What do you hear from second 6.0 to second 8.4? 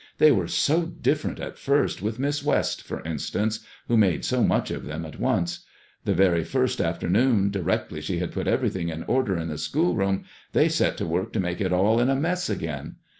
The very first afternoon, directly she had